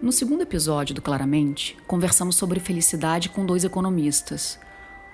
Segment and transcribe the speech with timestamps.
[0.00, 4.56] No segundo episódio do Claramente, conversamos sobre felicidade com dois economistas.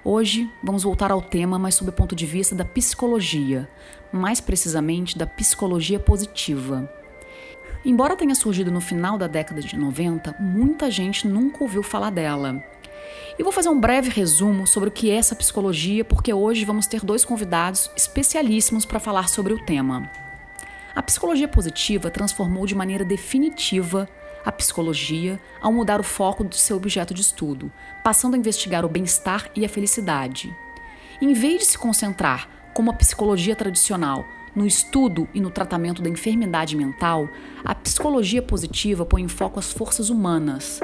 [0.05, 3.67] Hoje vamos voltar ao tema, mas sob o ponto de vista da psicologia,
[4.13, 6.87] mais precisamente da psicologia positiva.
[7.83, 12.63] Embora tenha surgido no final da década de 90, muita gente nunca ouviu falar dela.
[13.39, 16.87] E vou fazer um breve resumo sobre o que é essa psicologia, porque hoje vamos
[16.87, 20.11] ter dois convidados especialíssimos para falar sobre o tema.
[20.95, 24.07] A psicologia positiva transformou de maneira definitiva
[24.45, 28.89] a psicologia ao mudar o foco do seu objeto de estudo, passando a investigar o
[28.89, 30.55] bem-estar e a felicidade.
[31.21, 36.09] Em vez de se concentrar, como a psicologia tradicional, no estudo e no tratamento da
[36.09, 37.29] enfermidade mental,
[37.65, 40.81] a psicologia positiva põe em foco as forças humanas,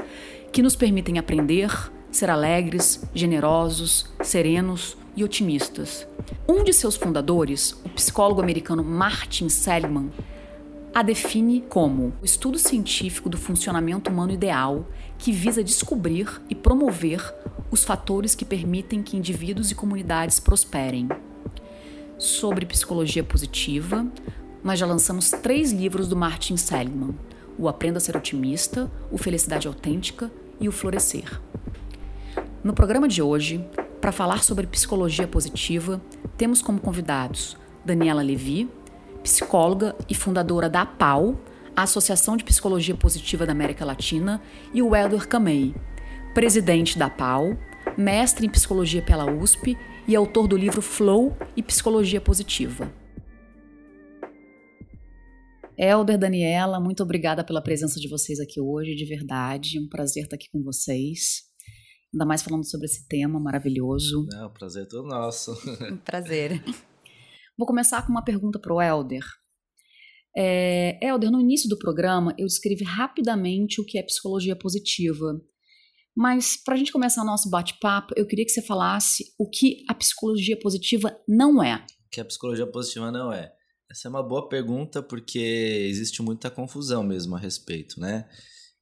[0.53, 1.71] que nos permitem aprender,
[2.11, 6.07] ser alegres, generosos, serenos e otimistas.
[6.49, 10.11] Um de seus fundadores, o psicólogo americano Martin Seligman,
[10.93, 14.89] a define como o estudo científico do funcionamento humano ideal
[15.19, 17.23] que visa descobrir e promover
[17.71, 21.09] os fatores que permitem que indivíduos e comunidades prosperem.
[22.19, 24.05] Sobre psicologia positiva,
[24.65, 27.15] nós já lançamos três livros do Martin Seligman:
[27.57, 30.31] O Aprenda a Ser Otimista, O Felicidade Autêntica
[30.61, 31.41] e O Florescer.
[32.65, 33.65] No programa de hoje,
[34.01, 36.01] para falar sobre psicologia positiva,
[36.37, 38.69] temos como convidados Daniela Levi,
[39.23, 41.41] psicóloga e fundadora da APAU,
[41.77, 44.43] a Associação de Psicologia Positiva da América Latina,
[44.75, 45.75] e o Helder Kamei,
[46.35, 47.57] presidente da APAU,
[47.97, 49.77] mestre em psicologia pela USP
[50.07, 52.93] e autor do livro Flow e Psicologia Positiva.
[55.79, 59.81] Helder, Daniela, muito obrigada pela presença de vocês aqui hoje, de verdade.
[59.81, 61.45] Um prazer estar aqui com vocês.
[62.13, 64.27] Ainda mais falando sobre esse tema maravilhoso.
[64.31, 65.53] Não, o prazer é todo nosso.
[65.91, 66.63] Um prazer.
[67.61, 69.23] Vou começar com uma pergunta para o Helder.
[70.35, 75.39] É, Helder, no início do programa eu descrevi rapidamente o que é psicologia positiva.
[76.17, 79.85] Mas para a gente começar o nosso bate-papo, eu queria que você falasse o que
[79.87, 81.85] a psicologia positiva não é.
[82.07, 83.53] O que a psicologia positiva não é?
[83.91, 88.27] Essa é uma boa pergunta porque existe muita confusão mesmo a respeito, né?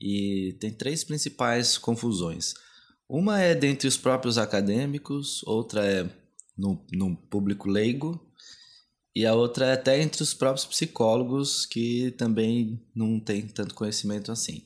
[0.00, 2.55] E tem três principais confusões.
[3.09, 6.09] Uma é dentre os próprios acadêmicos, outra é
[6.56, 8.28] no, no público leigo,
[9.14, 14.30] e a outra é até entre os próprios psicólogos que também não tem tanto conhecimento
[14.30, 14.62] assim.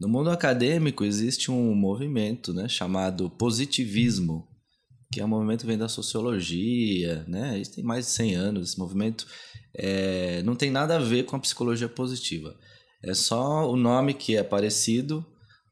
[0.00, 4.48] No mundo acadêmico existe um movimento né, chamado positivismo,
[5.12, 7.58] que é um movimento que vem da sociologia, né?
[7.58, 9.26] Isso tem mais de 100 anos, esse movimento
[9.76, 12.56] é, não tem nada a ver com a psicologia positiva.
[13.02, 15.24] É só o nome que é parecido,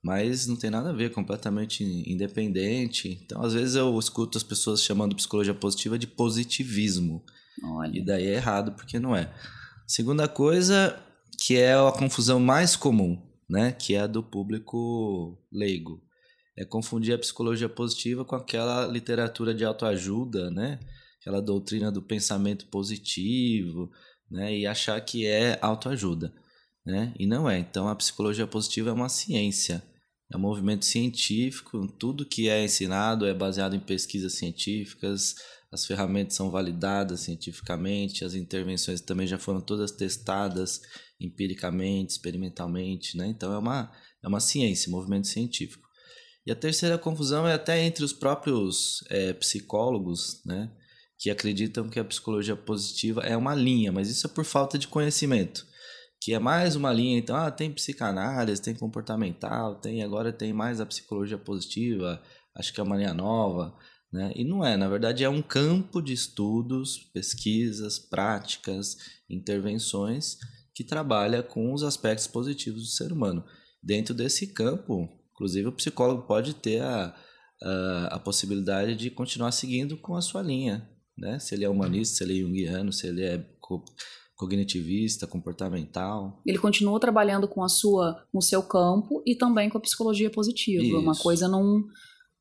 [0.03, 3.21] mas não tem nada a ver, completamente independente.
[3.25, 7.25] Então, às vezes eu escuto as pessoas chamando psicologia positiva de positivismo.
[7.63, 7.97] Olha.
[7.97, 9.33] E daí é errado, porque não é.
[9.87, 10.99] Segunda coisa,
[11.39, 13.73] que é a confusão mais comum, né?
[13.73, 16.03] Que é a do público leigo.
[16.57, 20.79] É confundir a psicologia positiva com aquela literatura de autoajuda, né?
[21.21, 23.91] Aquela doutrina do pensamento positivo,
[24.31, 24.57] né?
[24.57, 26.33] E achar que é autoajuda,
[26.85, 27.15] né?
[27.19, 27.59] E não é.
[27.59, 29.83] Então, a psicologia positiva é uma ciência
[30.33, 35.35] é um movimento científico, tudo que é ensinado é baseado em pesquisas científicas,
[35.71, 40.81] as ferramentas são validadas cientificamente, as intervenções também já foram todas testadas
[41.21, 43.27] empiricamente, experimentalmente, né?
[43.27, 43.93] Então é uma,
[44.23, 45.87] é uma ciência, movimento científico.
[46.47, 50.71] E a terceira confusão é até entre os próprios é, psicólogos, né?
[51.19, 54.89] Que acreditam que a psicologia positiva é uma linha, mas isso é por falta de
[54.89, 55.67] conhecimento
[56.25, 60.81] que é mais uma linha, então, ah, tem psicanálise, tem comportamental, tem agora tem mais
[60.81, 62.23] a psicologia positiva,
[62.55, 63.77] acho que é uma linha nova,
[64.13, 64.33] né?
[64.37, 68.97] E não é, na verdade é um campo de estudos, pesquisas, práticas,
[69.29, 70.37] intervenções
[70.73, 73.45] que trabalha com os aspectos positivos do ser humano.
[73.83, 77.17] Dentro desse campo, inclusive o psicólogo pode ter a,
[77.61, 81.41] a, a possibilidade de continuar seguindo com a sua linha, né?
[81.41, 83.39] Se ele é humanista, se ele é junguiano, se ele é
[84.37, 86.41] cognitivista, comportamental.
[86.45, 90.31] Ele continuou trabalhando com a sua, com o seu campo e também com a psicologia
[90.31, 90.83] positiva.
[90.83, 90.99] Isso.
[90.99, 91.85] Uma coisa não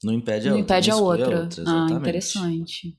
[0.03, 0.75] não impede a não outra.
[0.75, 1.41] Impede a outra.
[1.41, 2.97] outra ah, interessante.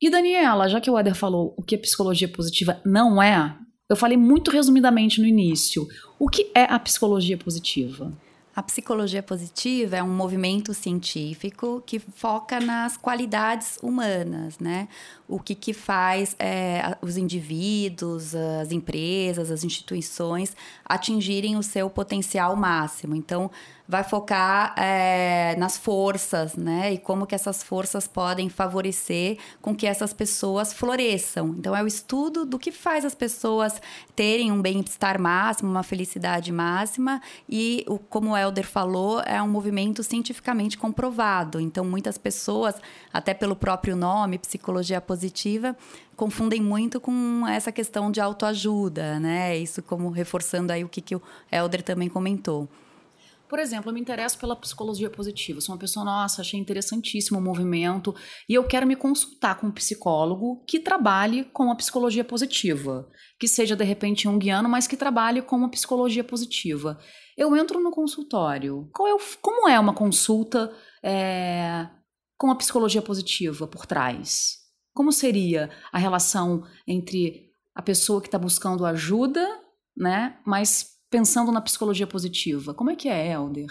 [0.00, 3.58] E Daniela, já que o Eder falou o que a psicologia positiva não é,
[3.88, 5.86] Eu falei muito resumidamente no início.
[6.18, 8.16] O que é a psicologia positiva?
[8.54, 14.88] A psicologia positiva é um movimento científico que foca nas qualidades humanas, né?
[15.28, 22.56] O que, que faz é, os indivíduos, as empresas, as instituições atingirem o seu potencial
[22.56, 23.14] máximo.
[23.14, 23.48] Então,
[23.90, 26.92] vai focar é, nas forças, né?
[26.92, 31.48] E como que essas forças podem favorecer com que essas pessoas floresçam.
[31.58, 33.82] Então, é o estudo do que faz as pessoas
[34.14, 37.20] terem um bem-estar máximo, uma felicidade máxima.
[37.48, 41.58] E, o, como o Helder falou, é um movimento cientificamente comprovado.
[41.58, 42.76] Então, muitas pessoas,
[43.12, 45.76] até pelo próprio nome, psicologia positiva,
[46.14, 49.58] confundem muito com essa questão de autoajuda, né?
[49.58, 52.68] Isso como reforçando aí o que, que o Helder também comentou.
[53.50, 55.60] Por exemplo, eu me interesso pela psicologia positiva.
[55.60, 58.14] Sou uma pessoa, nossa, achei interessantíssimo o movimento
[58.48, 63.10] e eu quero me consultar com um psicólogo que trabalhe com a psicologia positiva,
[63.40, 66.96] que seja de repente um guiano, mas que trabalhe com a psicologia positiva.
[67.36, 68.88] Eu entro no consultório.
[69.00, 70.72] É o, como é uma consulta
[71.02, 71.88] é,
[72.38, 74.58] com a psicologia positiva por trás?
[74.94, 79.44] Como seria a relação entre a pessoa que está buscando ajuda,
[79.96, 82.72] né, mas pensando na psicologia positiva.
[82.72, 83.68] Como é que é, Helder?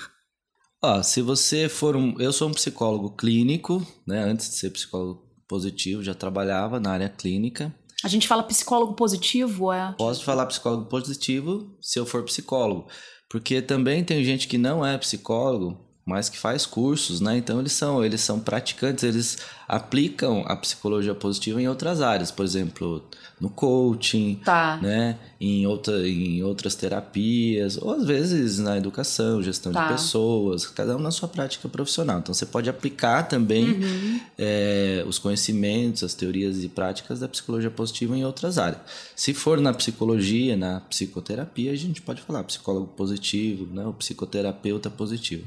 [0.82, 2.20] Ah, se você for um.
[2.20, 4.20] Eu sou um psicólogo clínico, né?
[4.24, 7.74] Antes de ser psicólogo positivo, já trabalhava na área clínica.
[8.04, 9.94] A gente fala psicólogo positivo, é?
[9.98, 12.88] Posso falar psicólogo positivo se eu for psicólogo.
[13.30, 17.38] Porque também tem gente que não é psicólogo, mas que faz cursos, né?
[17.38, 19.38] Então eles são, eles são praticantes, eles
[19.70, 23.04] aplicam a psicologia positiva em outras áreas, por exemplo,
[23.40, 24.80] no coaching, tá.
[24.82, 25.16] né?
[25.40, 29.86] Em, outra, em outras terapias, ou às vezes na educação, gestão tá.
[29.86, 32.18] de pessoas, cada um na sua prática profissional.
[32.18, 34.20] Então você pode aplicar também uhum.
[34.40, 38.82] é, os conhecimentos, as teorias e práticas da psicologia positiva em outras áreas.
[39.16, 43.86] Se for na psicologia, na psicoterapia, a gente pode falar psicólogo positivo, né?
[43.86, 45.44] o psicoterapeuta positivo.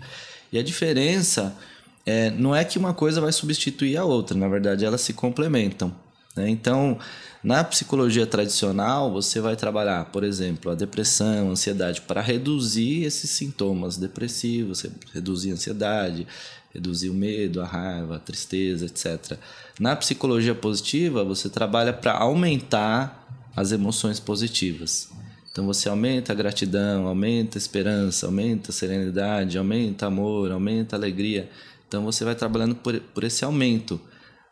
[0.52, 1.56] E a diferença
[2.04, 5.94] é, não é que uma coisa vai substituir a outra, na verdade elas se complementam.
[6.36, 6.48] Né?
[6.48, 6.98] Então,
[7.42, 13.30] na psicologia tradicional, você vai trabalhar, por exemplo, a depressão, a ansiedade, para reduzir esses
[13.30, 16.26] sintomas depressivos, reduzir a ansiedade,
[16.72, 19.38] reduzir o medo, a raiva, a tristeza, etc.
[19.78, 25.10] Na psicologia positiva, você trabalha para aumentar as emoções positivas.
[25.50, 30.98] Então você aumenta a gratidão, aumenta a esperança, aumenta a serenidade, aumenta amor, aumenta a
[30.98, 31.50] alegria.
[31.92, 34.00] Então você vai trabalhando por, por esse aumento.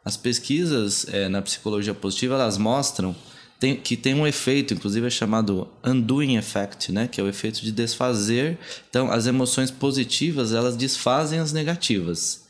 [0.05, 3.17] As pesquisas é, na psicologia positiva elas mostram
[3.59, 7.09] tem, que tem um efeito, inclusive é chamado undoing effect, né?
[7.09, 8.59] que é o efeito de desfazer.
[8.91, 12.45] Então, as emoções positivas elas desfazem as negativas.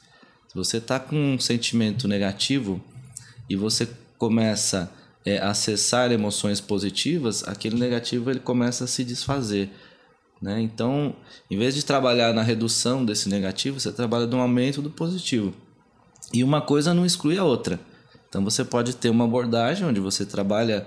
[0.49, 2.83] Se você está com um sentimento negativo
[3.49, 3.89] e você
[4.19, 4.91] começa
[5.25, 9.71] é, acessar emoções positivas, aquele negativo ele começa a se desfazer.
[10.41, 10.61] Né?
[10.63, 11.15] Então,
[11.51, 15.53] em vez de trabalhar na redução desse negativo, você trabalha no aumento do positivo.
[16.33, 17.79] E uma coisa não exclui a outra.
[18.29, 20.87] Então você pode ter uma abordagem onde você trabalha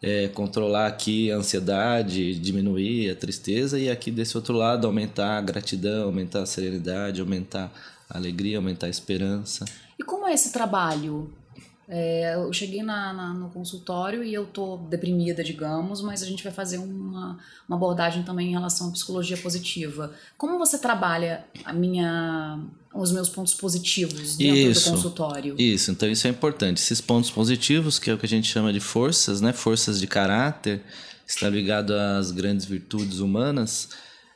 [0.00, 5.40] é, controlar aqui a ansiedade, diminuir a tristeza, e aqui desse outro lado aumentar a
[5.42, 7.70] gratidão, aumentar a serenidade, aumentar
[8.08, 9.64] a alegria, aumentar a esperança.
[9.98, 11.30] E como é esse trabalho?
[11.90, 16.44] É, eu cheguei na, na, no consultório e eu tô deprimida, digamos, mas a gente
[16.44, 20.12] vai fazer uma, uma abordagem também em relação à psicologia positiva.
[20.36, 22.60] Como você trabalha a minha,
[22.94, 25.54] os meus pontos positivos dentro isso, do consultório?
[25.58, 26.76] Isso, então isso é importante.
[26.76, 29.54] Esses pontos positivos, que é o que a gente chama de forças, né?
[29.54, 30.82] Forças de caráter,
[31.26, 33.88] está ligado às grandes virtudes humanas.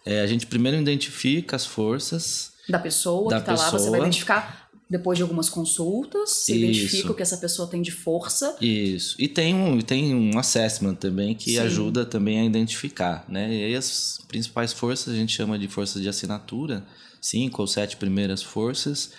[0.06, 4.00] É, a gente primeiro identifica as forças da pessoa da que está lá, você vai
[4.00, 4.61] identificar
[4.92, 8.54] depois de algumas consultas, se identifica o que essa pessoa tem de força.
[8.60, 9.16] Isso.
[9.18, 11.60] E tem um, tem um assessment também que Sim.
[11.60, 13.50] ajuda também a identificar, né?
[13.50, 16.86] E aí as principais forças a gente chama de forças de assinatura,
[17.22, 19.12] cinco ou sete primeiras forças.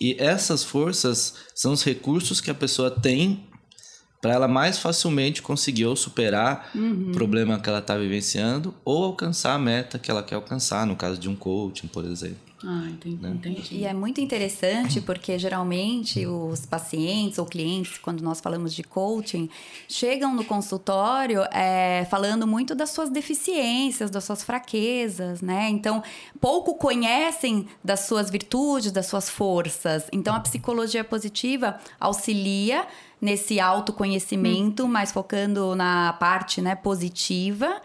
[0.00, 3.44] E essas forças são os recursos que a pessoa tem
[4.22, 7.10] para ela mais facilmente conseguir ou superar uhum.
[7.10, 10.96] o problema que ela está vivenciando ou alcançar a meta que ela quer alcançar, no
[10.96, 12.47] caso de um coaching, por exemplo.
[12.64, 13.30] Ah, entendi, né?
[13.30, 13.76] entendi.
[13.76, 19.48] E é muito interessante porque geralmente os pacientes ou clientes, quando nós falamos de coaching,
[19.88, 25.68] chegam no consultório é, falando muito das suas deficiências, das suas fraquezas, né?
[25.68, 26.02] Então,
[26.40, 30.08] pouco conhecem das suas virtudes, das suas forças.
[30.12, 32.86] Então, a psicologia positiva auxilia
[33.20, 34.88] nesse autoconhecimento, hum.
[34.88, 37.80] mas focando na parte né, positiva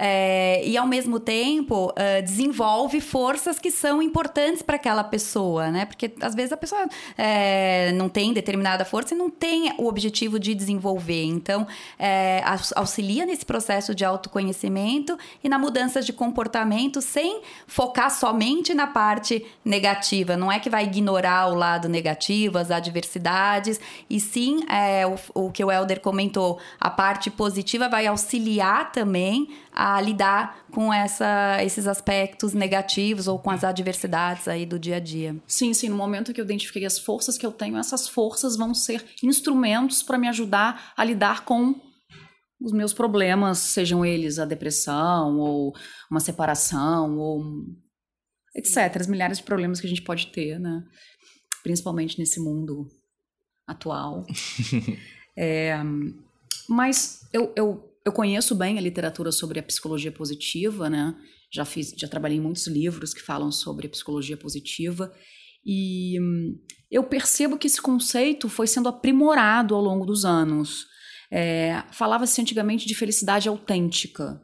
[0.00, 5.86] é, e ao mesmo tempo uh, desenvolve forças que são importantes para aquela pessoa, né?
[5.86, 6.86] Porque às vezes a pessoa
[7.16, 11.24] é, não tem determinada força e não tem o objetivo de desenvolver.
[11.24, 11.66] Então,
[11.98, 12.44] é,
[12.76, 19.44] auxilia nesse processo de autoconhecimento e na mudança de comportamento sem focar somente na parte
[19.64, 20.36] negativa.
[20.36, 25.50] Não é que vai ignorar o lado negativo, as adversidades, e sim é, o, o
[25.50, 31.86] que o Helder comentou, a parte positiva vai auxiliar também a lidar com essa, esses
[31.86, 35.36] aspectos negativos ou com as adversidades aí do dia a dia.
[35.46, 35.88] Sim, sim.
[35.88, 40.02] No momento que eu identifiquei as forças que eu tenho, essas forças vão ser instrumentos
[40.02, 41.74] para me ajudar a lidar com
[42.60, 45.72] os meus problemas, sejam eles a depressão ou
[46.10, 47.44] uma separação ou
[48.54, 48.96] etc.
[49.00, 50.82] As milhares de problemas que a gente pode ter, né?
[51.62, 52.88] Principalmente nesse mundo
[53.66, 54.26] atual.
[55.36, 55.78] é,
[56.68, 61.14] mas eu, eu eu conheço bem a literatura sobre a psicologia positiva, né?
[61.52, 65.12] Já fiz, já trabalhei em muitos livros que falam sobre a psicologia positiva
[65.64, 66.58] e hum,
[66.90, 70.86] eu percebo que esse conceito foi sendo aprimorado ao longo dos anos.
[71.30, 74.40] É, Falava-se antigamente de felicidade autêntica.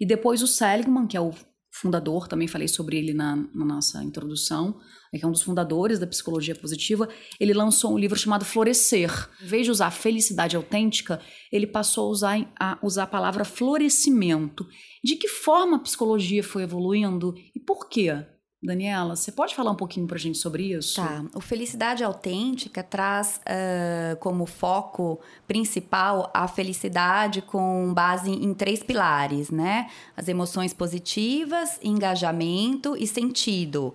[0.00, 1.32] E depois o Seligman, que é o
[1.70, 4.80] fundador, também falei sobre ele na, na nossa introdução,
[5.12, 7.08] né, que é um dos fundadores da psicologia positiva,
[7.38, 9.28] ele lançou um livro chamado Florescer.
[9.42, 14.66] Em vez de usar felicidade autêntica, ele passou a usar a, usar a palavra florescimento.
[15.02, 18.26] De que forma a psicologia foi evoluindo e por quê?
[18.62, 20.96] Daniela, você pode falar um pouquinho para a gente sobre isso?
[20.96, 21.24] Tá.
[21.34, 29.50] O Felicidade Autêntica traz uh, como foco principal a felicidade com base em três pilares,
[29.50, 29.88] né?
[30.14, 33.94] As emoções positivas, engajamento e sentido.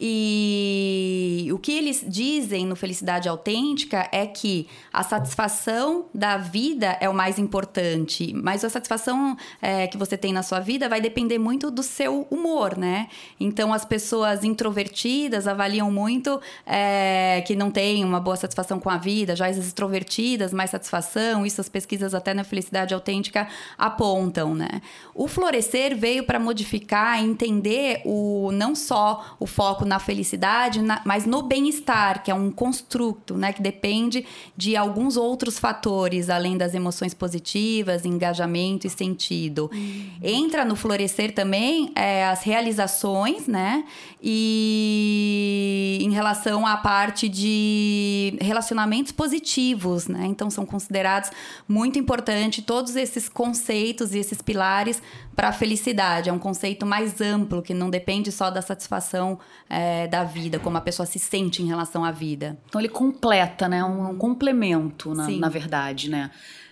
[0.00, 7.08] E o que eles dizem no Felicidade Autêntica é que a satisfação da vida é
[7.08, 11.38] o mais importante, mas a satisfação é, que você tem na sua vida vai depender
[11.38, 13.08] muito do seu humor, né?
[13.38, 18.96] Então, as pessoas introvertidas avaliam muito é, que não têm uma boa satisfação com a
[18.96, 23.46] vida, já as extrovertidas, mais satisfação, isso as pesquisas até na Felicidade Autêntica
[23.78, 24.82] apontam, né?
[25.14, 31.26] O Florescer veio para modificar, entender o não só o foco na felicidade, na, mas
[31.26, 34.24] no bem-estar, que é um construto, né, que depende
[34.56, 39.70] de alguns outros fatores, além das emoções positivas, engajamento e sentido.
[39.72, 40.10] Uhum.
[40.22, 43.84] Entra no florescer também é, as realizações, né,
[44.22, 51.30] e em relação à parte de relacionamentos positivos, né, então são considerados
[51.68, 55.02] muito importantes todos esses conceitos e esses pilares
[55.34, 56.28] para a felicidade.
[56.28, 60.76] É um conceito mais amplo que não depende só da satisfação é, da vida, como
[60.76, 62.58] a pessoa se sente em relação à vida.
[62.68, 63.82] Então ele completa, né?
[63.84, 66.30] Um, um complemento, na, na, verdade, né?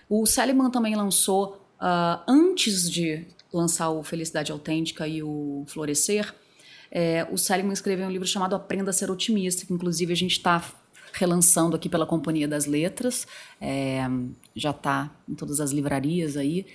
[0.09, 6.33] O Seligman também lançou, uh, antes de lançar o Felicidade Autêntica e o Florescer,
[6.91, 10.33] é, o Seligman escreveu um livro chamado Aprenda a Ser Otimista, que inclusive a gente
[10.33, 10.61] está
[11.13, 13.27] relançando aqui pela Companhia das Letras,
[13.59, 14.01] é,
[14.55, 16.65] já está em todas as livrarias aí.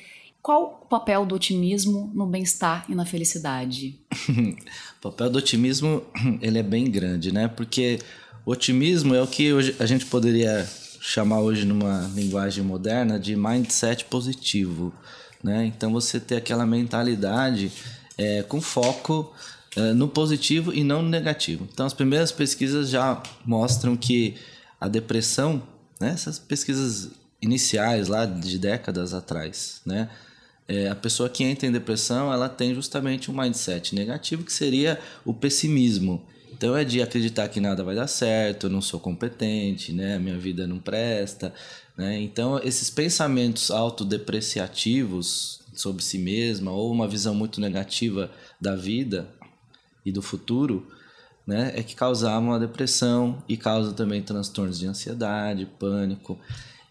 [0.43, 3.99] Qual o papel do otimismo no bem-estar e na felicidade?
[4.28, 6.02] o papel do otimismo
[6.40, 7.49] ele é bem grande, né?
[7.49, 7.99] Porque
[8.45, 10.69] o otimismo é o que hoje a gente poderia
[11.00, 14.93] chamar hoje numa linguagem moderna de mindset positivo,
[15.43, 15.66] né?
[15.66, 17.73] Então você ter aquela mentalidade
[18.19, 19.33] é, com foco
[19.76, 21.69] é, no positivo e não no negativo.
[21.73, 24.37] Então as primeiras pesquisas já mostram que
[24.81, 25.62] a depressão,
[26.00, 26.11] né?
[26.11, 30.09] Essas pesquisas iniciais lá de décadas atrás, né?
[30.68, 35.00] É, a pessoa que entra em depressão ela tem justamente um mindset negativo que seria
[35.25, 36.25] o pessimismo.
[36.52, 40.18] Então é de acreditar que nada vai dar certo, eu não sou competente, né?
[40.18, 41.52] minha vida não presta.
[41.96, 42.20] Né?
[42.20, 48.30] Então esses pensamentos autodepreciativos sobre si mesma ou uma visão muito negativa
[48.61, 49.28] da vida
[50.04, 50.88] e do futuro
[51.46, 56.38] né, é que causavam a depressão e causa também transtornos de ansiedade, pânico.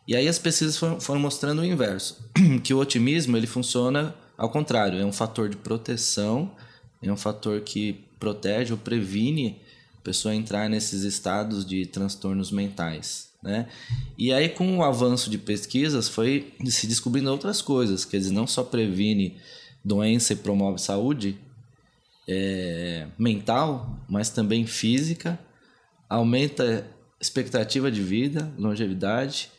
[0.07, 2.17] E aí as pesquisas foram, mostrando o inverso,
[2.63, 6.51] que o otimismo ele funciona ao contrário, é um fator de proteção,
[7.01, 9.61] é um fator que protege ou previne
[9.97, 13.29] a pessoa entrar nesses estados de transtornos mentais.
[13.41, 13.67] Né?
[14.17, 18.45] E aí, com o avanço de pesquisas, foi se descobrindo outras coisas, quer dizer, não
[18.45, 19.37] só previne
[19.83, 21.37] doença e promove saúde
[22.27, 25.39] é, mental, mas também física,
[26.09, 26.85] aumenta
[27.21, 29.49] expectativa de vida, longevidade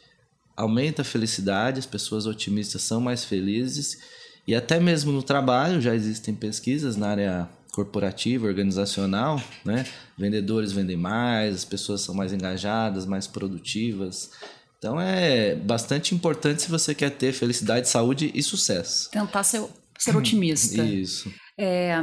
[0.56, 3.98] aumenta a felicidade, as pessoas otimistas são mais felizes
[4.46, 9.84] e até mesmo no trabalho já existem pesquisas na área corporativa, organizacional, né?
[10.16, 14.30] Vendedores vendem mais, as pessoas são mais engajadas, mais produtivas.
[14.78, 19.10] Então é bastante importante se você quer ter felicidade, saúde e sucesso.
[19.10, 19.62] Tentar ser
[19.98, 20.82] ser otimista.
[20.84, 21.32] Isso.
[21.58, 22.00] É,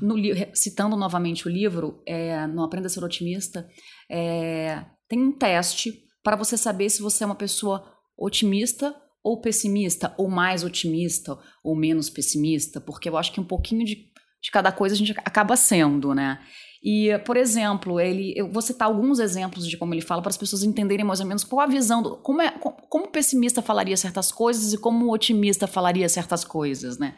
[0.00, 0.14] no,
[0.54, 3.68] citando novamente o livro, é, no Aprenda a Ser Otimista,
[4.10, 7.84] é, tem um teste para você saber se você é uma pessoa
[8.16, 13.84] otimista ou pessimista, ou mais otimista ou menos pessimista, porque eu acho que um pouquinho
[13.84, 13.96] de,
[14.42, 16.40] de cada coisa a gente acaba sendo, né?
[16.82, 20.38] E, por exemplo, ele, eu vou citar alguns exemplos de como ele fala para as
[20.38, 23.96] pessoas entenderem mais ou menos qual a visão, do, como, é, como o pessimista falaria
[23.98, 27.16] certas coisas e como o otimista falaria certas coisas, né?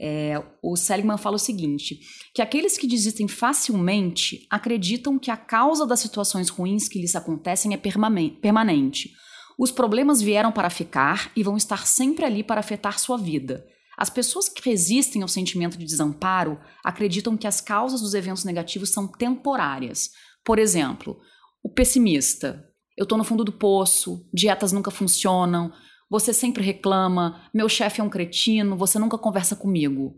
[0.00, 2.00] É, o Seligman fala o seguinte:
[2.34, 7.74] que aqueles que desistem facilmente acreditam que a causa das situações ruins que lhes acontecem
[7.74, 9.10] é permanente.
[9.58, 13.64] Os problemas vieram para ficar e vão estar sempre ali para afetar sua vida.
[13.96, 18.90] As pessoas que resistem ao sentimento de desamparo acreditam que as causas dos eventos negativos
[18.90, 20.10] são temporárias.
[20.44, 21.20] Por exemplo,
[21.62, 22.66] o pessimista.
[22.96, 25.72] Eu estou no fundo do poço, dietas nunca funcionam,
[26.12, 30.14] você sempre reclama, meu chefe é um cretino, você nunca conversa comigo.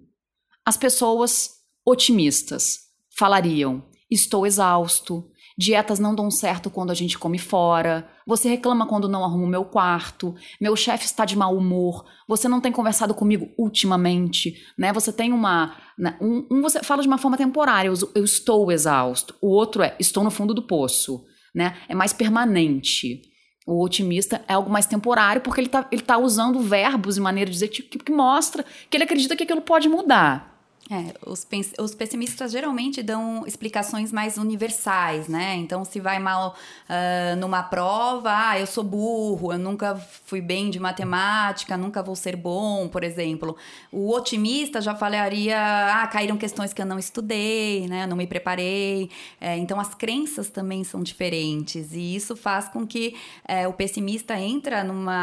[0.67, 1.51] As pessoas
[1.87, 2.81] otimistas
[3.17, 8.11] falariam: estou exausto, Dietas não dão certo quando a gente come fora.
[8.27, 10.35] Você reclama quando não arrumo meu quarto.
[10.61, 12.05] Meu chefe está de mau humor.
[12.27, 14.93] Você não tem conversado comigo ultimamente, né?
[14.93, 16.19] Você tem uma, né?
[16.21, 17.89] um, um, você fala de uma forma temporária.
[17.89, 19.37] Eu, eu estou exausto.
[19.41, 21.25] O outro é estou no fundo do poço,
[21.55, 21.77] né?
[21.89, 23.23] É mais permanente.
[23.66, 27.50] O otimista é algo mais temporário porque ele está ele tá usando verbos e maneira
[27.50, 30.54] de dizer que, que mostra que ele acredita que aquilo pode mudar.
[30.91, 31.47] É, os,
[31.79, 35.57] os, pessimistas geralmente dão explicações mais universais, né?
[35.57, 36.55] Então, se vai mal
[36.91, 42.14] uh, numa prova, ah, eu sou burro, eu nunca fui bem de matemática, nunca vou
[42.14, 43.57] ser bom, por exemplo.
[43.91, 48.05] O otimista já falaria, ah, caíram questões que eu não estudei, né?
[48.05, 49.09] Eu não me preparei.
[49.41, 53.17] É, então, as crenças também são diferentes e isso faz com que
[53.49, 55.14] é, o pessimista entra numa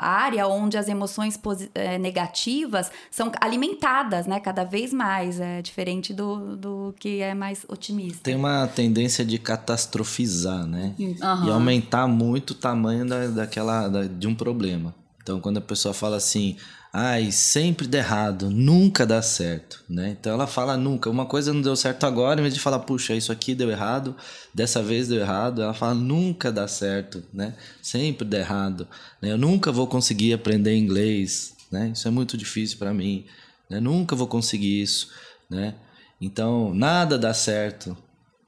[0.00, 1.38] área onde as emoções
[1.76, 4.40] é, negativas são alimentadas, né?
[4.40, 8.20] Cada vez vez mais, é diferente do, do que é mais otimista.
[8.22, 10.94] Tem uma tendência de catastrofizar, né?
[10.98, 11.46] Uhum.
[11.46, 14.94] E aumentar muito o tamanho da, daquela, da, de um problema.
[15.22, 16.56] Então, quando a pessoa fala assim,
[16.90, 20.16] ai, sempre dá errado, nunca dá certo, né?
[20.18, 21.10] Então ela fala nunca.
[21.10, 24.16] Uma coisa não deu certo agora, em vez de falar, puxa, isso aqui deu errado,
[24.54, 27.54] dessa vez deu errado, ela fala nunca dá certo, né?
[27.82, 28.88] Sempre dá errado.
[29.20, 29.30] Né?
[29.30, 31.92] Eu nunca vou conseguir aprender inglês, né?
[31.94, 33.26] Isso é muito difícil para mim
[33.70, 33.80] né?
[33.80, 35.10] Nunca vou conseguir isso,
[35.48, 35.76] né?
[36.20, 37.96] Então, nada dá certo,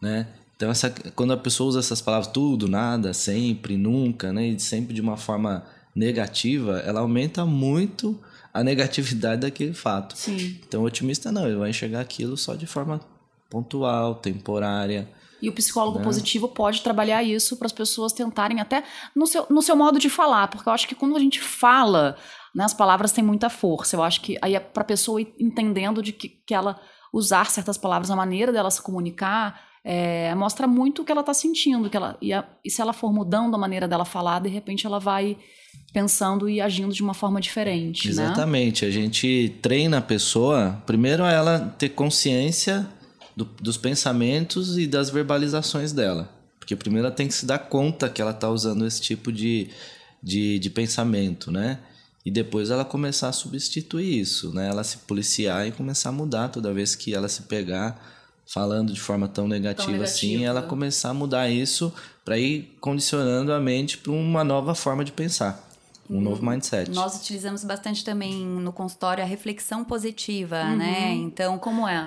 [0.01, 0.27] né?
[0.57, 4.49] Então, essa, quando a pessoa usa essas palavras tudo, nada, sempre, nunca, né?
[4.49, 8.19] E sempre de uma forma negativa, ela aumenta muito
[8.53, 10.17] a negatividade daquele fato.
[10.17, 10.61] Sim.
[10.67, 13.01] Então, o otimista não, ele vai enxergar aquilo só de forma
[13.49, 15.09] pontual, temporária.
[15.41, 16.05] E o psicólogo né?
[16.05, 20.09] positivo pode trabalhar isso para as pessoas tentarem até no seu, no seu modo de
[20.09, 22.17] falar, porque eu acho que quando a gente fala,
[22.55, 23.97] né, as palavras têm muita força.
[23.97, 26.81] Eu acho que aí é para a pessoa entendendo de que, que ela
[27.13, 31.35] usar certas palavras, a maneira dela se comunicar, é, mostra muito o que ela está
[31.35, 31.91] sentindo.
[31.91, 34.87] Que ela, e, a, e se ela for mudando a maneira dela falar, de repente
[34.87, 35.37] ela vai
[35.93, 38.07] pensando e agindo de uma forma diferente.
[38.07, 38.13] Né?
[38.13, 38.85] Exatamente.
[38.85, 38.91] Né?
[38.91, 42.89] A gente treina a pessoa, primeiro, a ela ter consciência
[43.37, 46.31] do, dos pensamentos e das verbalizações dela.
[46.59, 49.69] Porque primeiro ela tem que se dar conta que ela está usando esse tipo de,
[50.23, 51.81] de, de pensamento, né?
[52.25, 54.69] E depois ela começar a substituir isso, né?
[54.69, 58.01] Ela se policiar e começar a mudar toda vez que ela se pegar
[58.47, 61.93] falando de forma tão negativa, tão negativa assim, ela começar a mudar isso
[62.25, 65.72] para ir condicionando a mente para uma nova forma de pensar
[66.13, 66.91] um novo mindset.
[66.91, 70.77] Nós utilizamos bastante também no consultório a reflexão positiva, uhum.
[70.77, 71.15] né?
[71.15, 72.05] Então, como é?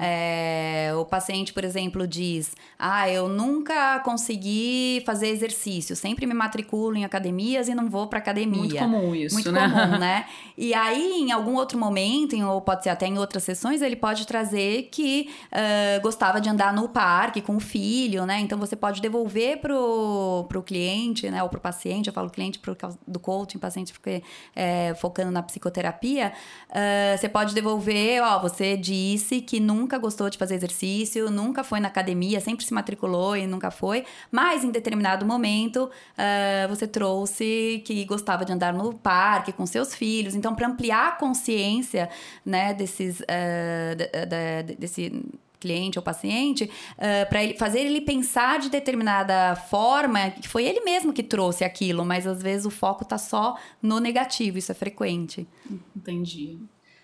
[0.89, 0.95] é?
[0.95, 7.03] O paciente, por exemplo, diz: Ah, eu nunca consegui fazer exercício, sempre me matriculo em
[7.03, 8.59] academias e não vou para academia.
[8.59, 9.67] Muito comum isso, Muito né?
[9.67, 10.25] comum, né?
[10.55, 14.27] E aí, em algum outro momento, ou pode ser até em outras sessões, ele pode
[14.27, 18.39] trazer que uh, gostava de andar no parque com o filho, né?
[18.39, 21.41] Então, você pode devolver pro, pro cliente, né?
[21.41, 24.23] Ou pro paciente, eu falo cliente pro, do coaching, paciente porque
[24.55, 26.33] é, focando na psicoterapia,
[26.69, 31.79] uh, você pode devolver, ó, você disse que nunca gostou de fazer exercício, nunca foi
[31.79, 37.81] na academia, sempre se matriculou e nunca foi, mas em determinado momento uh, você trouxe
[37.85, 40.35] que gostava de andar no parque com seus filhos.
[40.35, 42.09] Então, para ampliar a consciência,
[42.45, 45.23] né, desses, uh, de, de, desse
[45.59, 50.81] cliente ou paciente, uh, para ele fazer ele pensar de determinada forma, que foi ele
[50.81, 54.75] mesmo que trouxe aquilo, mas às vezes o foco está só no negativo, isso é
[54.75, 55.47] frequente.
[55.95, 56.57] Entendi.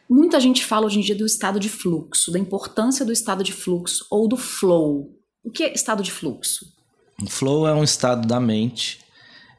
[0.10, 3.54] Muita gente fala hoje em dia do estado de fluxo, da importância do estado de
[3.54, 5.10] fluxo ou do flow.
[5.44, 6.66] O que é estado de fluxo?
[7.24, 9.00] O flow é um estado da mente,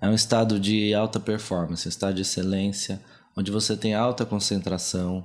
[0.01, 3.01] é um estado de alta performance, um estado de excelência,
[3.37, 5.25] onde você tem alta concentração,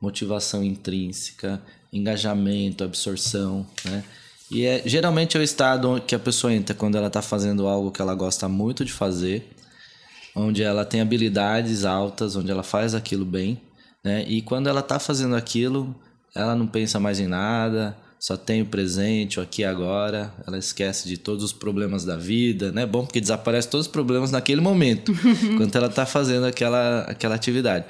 [0.00, 1.60] motivação intrínseca,
[1.92, 4.04] engajamento, absorção, né?
[4.50, 7.90] E é, geralmente é o estado que a pessoa entra quando ela está fazendo algo
[7.90, 9.46] que ela gosta muito de fazer,
[10.34, 13.60] onde ela tem habilidades altas, onde ela faz aquilo bem,
[14.02, 14.24] né?
[14.26, 15.94] E quando ela está fazendo aquilo,
[16.34, 20.58] ela não pensa mais em nada, só tem o presente, o aqui e agora, ela
[20.58, 22.84] esquece de todos os problemas da vida, né?
[22.86, 25.12] Bom, porque desaparece todos os problemas naquele momento,
[25.56, 27.84] quando ela está fazendo aquela, aquela atividade.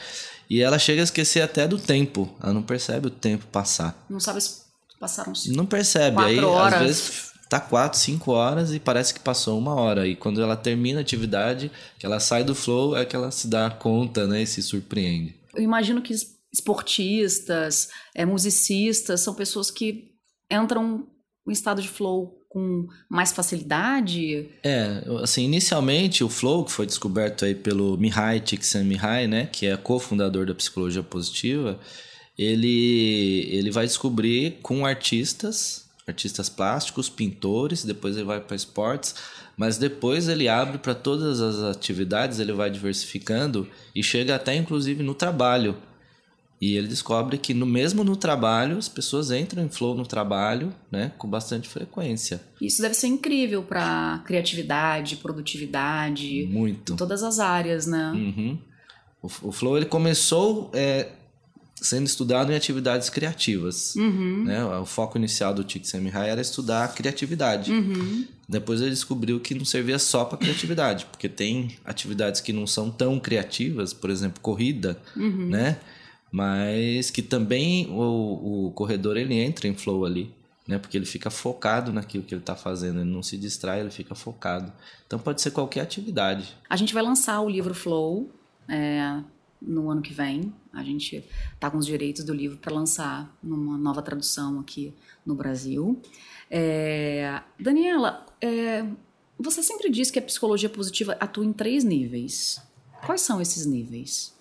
[0.48, 4.06] E ela chega a esquecer até do tempo, ela não percebe o tempo passar.
[4.08, 4.62] Não sabe se
[4.98, 6.74] passaram Não percebe, aí horas.
[6.74, 10.06] às vezes tá quatro, cinco horas e parece que passou uma hora.
[10.06, 13.48] E quando ela termina a atividade, que ela sai do flow, é que ela se
[13.48, 14.42] dá conta, né?
[14.42, 15.34] E se surpreende.
[15.54, 16.14] Eu imagino que
[16.52, 20.12] esportistas, é, musicistas, são pessoas que
[20.50, 21.06] entram
[21.46, 24.48] em estado de flow com mais facilidade?
[24.64, 29.76] É, assim, inicialmente o flow, que foi descoberto aí pelo Mihai Csikszentmihalyi, né, que é
[29.76, 31.78] cofundador da psicologia positiva,
[32.36, 39.14] ele, ele vai descobrir com artistas, artistas plásticos, pintores, depois ele vai para esportes,
[39.56, 45.02] mas depois ele abre para todas as atividades, ele vai diversificando e chega até inclusive
[45.02, 45.76] no trabalho.
[46.60, 50.74] E ele descobre que no mesmo no trabalho, as pessoas entram em flow no trabalho,
[50.90, 52.40] né, com bastante frequência.
[52.60, 58.10] Isso deve ser incrível para criatividade, produtividade, muito, em todas as áreas, né?
[58.12, 58.58] Uhum.
[59.22, 61.10] O, o, flow ele começou é,
[61.76, 64.44] sendo estudado em atividades criativas, uhum.
[64.44, 64.64] né?
[64.64, 67.70] O foco inicial do Csikszentmihalyi era estudar a criatividade.
[67.70, 68.26] Uhum.
[68.48, 72.90] Depois ele descobriu que não servia só para criatividade, porque tem atividades que não são
[72.90, 75.50] tão criativas, por exemplo, corrida, uhum.
[75.50, 75.78] né?
[76.30, 80.34] Mas que também o, o corredor ele entra em flow ali,
[80.66, 80.78] né?
[80.78, 84.14] Porque ele fica focado naquilo que ele está fazendo, ele não se distrai, ele fica
[84.14, 84.72] focado.
[85.06, 86.56] Então pode ser qualquer atividade.
[86.68, 88.30] A gente vai lançar o livro Flow
[88.68, 89.20] é,
[89.60, 90.52] no ano que vem.
[90.72, 91.24] A gente
[91.58, 96.00] tá com os direitos do livro para lançar numa nova tradução aqui no Brasil.
[96.50, 98.84] É, Daniela, é,
[99.38, 102.60] você sempre diz que a psicologia positiva atua em três níveis.
[103.06, 104.36] Quais são esses níveis?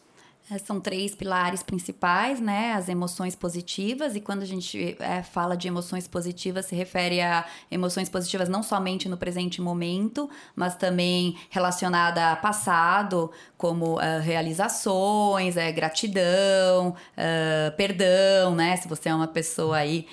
[0.49, 2.71] É, são três pilares principais, né?
[2.71, 7.43] As emoções positivas, e quando a gente é, fala de emoções positivas, se refere a
[7.69, 15.57] emoções positivas não somente no presente momento, mas também relacionada a passado, como uh, realizações,
[15.57, 18.77] é, gratidão, uh, perdão, né?
[18.77, 20.07] Se você é uma pessoa aí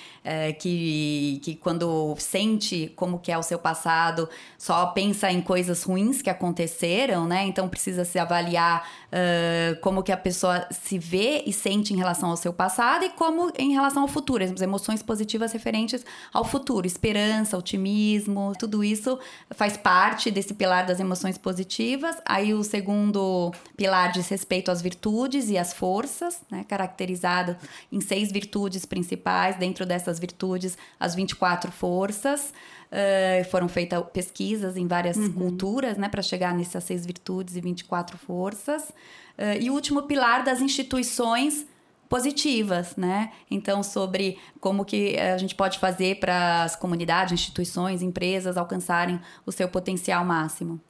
[0.59, 6.23] que, que quando sente como que é o seu passado, só pensa em coisas ruins
[6.23, 7.44] que aconteceram, né?
[7.44, 12.31] Então precisa se avaliar uh, como que a pessoa se vê e sente em relação
[12.31, 16.87] ao seu passado e como em relação ao futuro, as emoções positivas referentes ao futuro,
[16.87, 19.19] esperança, otimismo, tudo isso
[19.51, 22.17] faz parte desse pilar das emoções positivas.
[22.25, 26.65] Aí o segundo pilar diz respeito às virtudes e às forças, né?
[26.67, 27.55] Caracterizado
[27.93, 32.53] em seis virtudes principais dentro dessas essas virtudes, as 24 forças.
[32.95, 35.33] Uh, foram feitas pesquisas em várias uhum.
[35.33, 38.91] culturas, né, para chegar nessas seis virtudes e 24 forças.
[39.37, 41.67] Uh, e o último pilar das instituições
[42.09, 43.33] positivas, né?
[43.51, 49.51] Então, sobre como que a gente pode fazer para as comunidades, instituições, empresas alcançarem o
[49.51, 50.81] seu potencial máximo.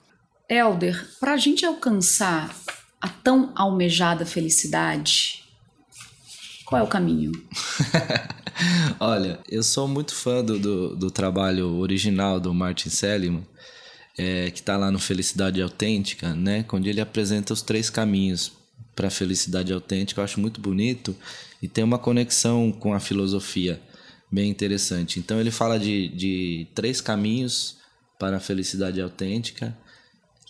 [0.47, 2.55] Elder, para a gente alcançar
[3.01, 5.44] a tão almejada felicidade,
[6.65, 7.33] qual é o caminho?
[8.99, 13.47] Olha, eu sou muito fã do, do, do trabalho original do Martin Seligman,
[14.17, 16.65] é, que está lá no Felicidade Autêntica, né?
[16.73, 18.53] Onde ele apresenta os três caminhos
[18.95, 20.21] para a felicidade autêntica.
[20.21, 21.17] Eu acho muito bonito
[21.61, 23.81] e tem uma conexão com a filosofia
[24.31, 25.19] bem interessante.
[25.19, 27.77] Então ele fala de, de três caminhos
[28.19, 29.77] para a felicidade autêntica,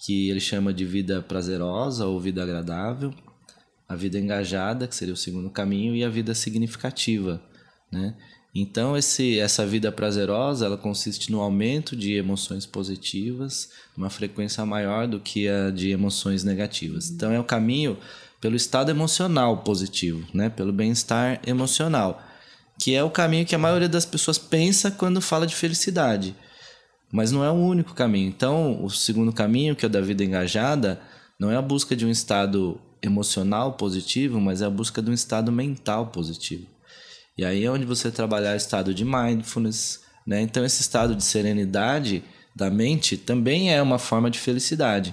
[0.04, 3.12] que ele chama de vida prazerosa ou vida agradável,
[3.94, 7.42] a vida engajada, que seria o segundo caminho, e a vida significativa,
[7.90, 8.14] né?
[8.54, 15.08] Então esse, essa vida prazerosa ela consiste no aumento de emoções positivas, uma frequência maior
[15.08, 17.10] do que a de emoções negativas.
[17.10, 17.98] Então é o caminho
[18.40, 20.48] pelo estado emocional positivo, né?
[20.48, 22.22] Pelo bem-estar emocional,
[22.78, 26.36] que é o caminho que a maioria das pessoas pensa quando fala de felicidade.
[27.10, 28.28] Mas não é o único caminho.
[28.28, 31.00] Então, o segundo caminho, que é o da vida engajada,
[31.38, 35.14] não é a busca de um estado emocional positivo, mas é a busca de um
[35.14, 36.66] estado mental positivo.
[37.36, 40.40] E aí é onde você trabalhar estado de mindfulness, né?
[40.40, 42.22] Então esse estado de serenidade
[42.54, 45.12] da mente também é uma forma de felicidade.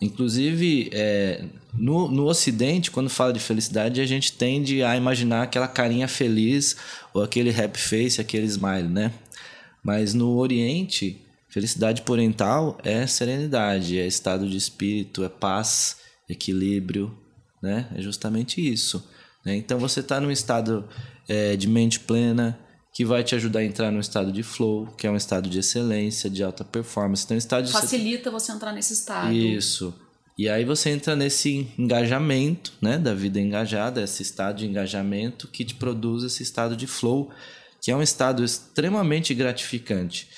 [0.00, 5.68] Inclusive, é, no, no Ocidente, quando fala de felicidade, a gente tende a imaginar aquela
[5.68, 6.76] carinha feliz
[7.14, 9.12] ou aquele happy face, aquele smile, né?
[9.82, 17.16] Mas no Oriente, felicidade oriental é serenidade, é estado de espírito, é paz, equilíbrio,
[17.62, 17.88] né?
[17.94, 19.08] É justamente isso.
[19.44, 19.56] Né?
[19.56, 20.88] Então você está num estado
[21.28, 22.58] é, de mente plena,
[22.94, 25.58] que vai te ajudar a entrar no estado de flow, que é um estado de
[25.58, 27.24] excelência, de alta performance.
[27.24, 29.32] Então, estado de Facilita você entrar nesse estado.
[29.32, 29.92] Isso.
[30.38, 35.64] E aí você entra nesse engajamento, né, da vida engajada, esse estado de engajamento que
[35.64, 37.30] te produz esse estado de flow,
[37.80, 40.28] que é um estado extremamente gratificante.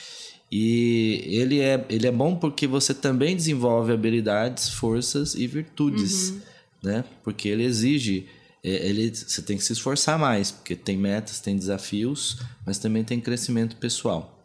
[0.50, 6.40] E ele é, ele é bom porque você também desenvolve habilidades, forças e virtudes, uhum.
[6.84, 7.04] né?
[7.24, 8.28] Porque ele exige
[8.62, 13.04] é, ele, você tem que se esforçar mais, porque tem metas, tem desafios, mas também
[13.04, 14.44] tem crescimento pessoal.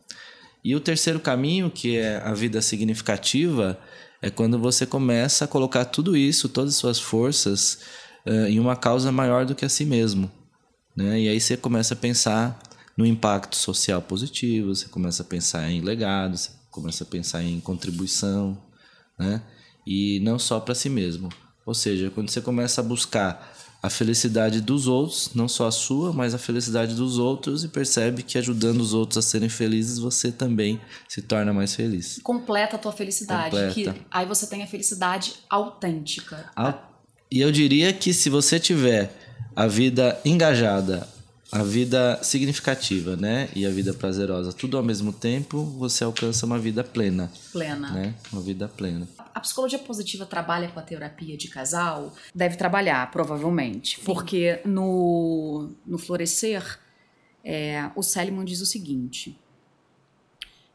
[0.64, 3.80] E o terceiro caminho, que é a vida significativa,
[4.22, 7.80] é quando você começa a colocar tudo isso, todas as suas forças,
[8.48, 10.32] em uma causa maior do que a si mesmo.
[10.96, 11.22] Né?
[11.22, 12.60] E aí você começa a pensar
[13.02, 17.60] no impacto social positivo, você começa a pensar em legado, você começa a pensar em
[17.60, 18.56] contribuição,
[19.18, 19.42] né?
[19.86, 21.30] e não só para si mesmo.
[21.66, 26.14] Ou seja, quando você começa a buscar a felicidade dos outros, não só a sua,
[26.14, 30.32] mas a felicidade dos outros e percebe que ajudando os outros a serem felizes, você
[30.32, 32.20] também se torna mais feliz.
[32.22, 33.74] Completa a tua felicidade, Completa.
[33.74, 36.52] que aí você tem a felicidade autêntica.
[37.32, 39.12] E eu diria que se você tiver
[39.56, 41.08] a vida engajada,
[41.52, 46.58] a vida significativa, né, e a vida prazerosa, tudo ao mesmo tempo, você alcança uma
[46.58, 47.32] vida plena.
[47.52, 47.92] Plena.
[47.92, 48.16] Né?
[48.32, 52.14] Uma vida plena a psicologia positiva trabalha com a terapia de casal?
[52.34, 53.98] Deve trabalhar, provavelmente.
[53.98, 54.04] Sim.
[54.04, 56.80] Porque no, no Florescer,
[57.44, 59.40] é, o Seligman diz o seguinte: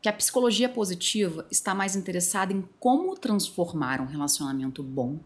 [0.00, 5.20] que a psicologia positiva está mais interessada em como transformar um relacionamento bom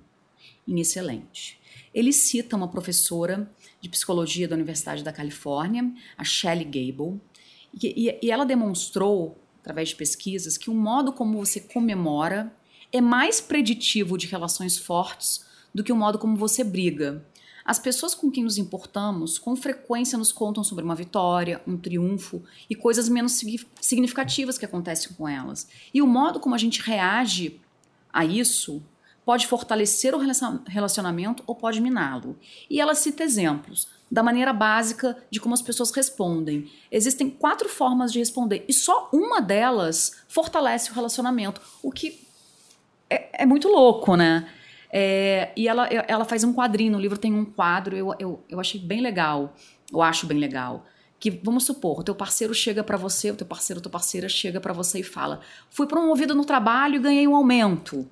[0.66, 1.58] em excelente.
[1.92, 7.20] Ele cita uma professora de psicologia da Universidade da Califórnia, a Shelley Gable,
[7.72, 12.52] e, e, e ela demonstrou, através de pesquisas, que o modo como você comemora
[12.92, 17.24] é mais preditivo de relações fortes do que o modo como você briga.
[17.64, 22.42] As pessoas com quem nos importamos com frequência nos contam sobre uma vitória, um triunfo
[22.68, 23.40] e coisas menos
[23.80, 25.68] significativas que acontecem com elas.
[25.94, 27.60] E o modo como a gente reage
[28.12, 28.82] a isso
[29.30, 30.18] pode fortalecer o
[30.66, 32.36] relacionamento ou pode miná-lo.
[32.68, 36.68] E ela cita exemplos da maneira básica de como as pessoas respondem.
[36.90, 42.26] Existem quatro formas de responder e só uma delas fortalece o relacionamento, o que
[43.08, 44.48] é, é muito louco, né?
[44.92, 48.58] É, e ela, ela faz um quadrinho, no livro tem um quadro, eu, eu, eu
[48.58, 49.54] achei bem legal,
[49.92, 50.84] eu acho bem legal.
[51.20, 54.28] Que vamos supor, o teu parceiro chega para você, o teu parceiro, ou tua parceira
[54.28, 55.38] chega para você e fala:
[55.70, 58.10] "Fui promovido no trabalho e ganhei um aumento".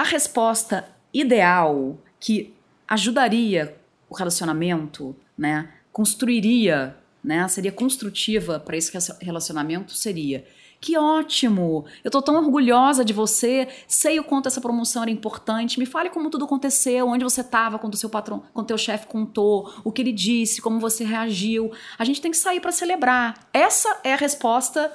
[0.00, 2.54] A resposta ideal que
[2.88, 3.76] ajudaria
[4.08, 10.46] o relacionamento, né, construiria, né, seria construtiva para esse relacionamento seria:
[10.80, 11.84] que ótimo!
[12.02, 15.78] Eu tô tão orgulhosa de você, sei o quanto essa promoção era importante.
[15.78, 19.06] Me fale como tudo aconteceu, onde você estava quando o seu patrão, quando teu chefe
[19.06, 21.72] contou, o que ele disse, como você reagiu.
[21.98, 23.50] A gente tem que sair para celebrar.
[23.52, 24.90] Essa é a resposta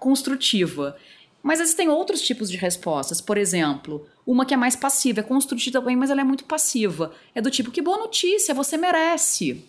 [0.00, 0.96] construtiva.
[1.44, 3.20] Mas existem outros tipos de respostas.
[3.20, 7.12] Por exemplo, uma que é mais passiva, é construtiva também, mas ela é muito passiva.
[7.34, 9.64] É do tipo: que boa notícia, você merece.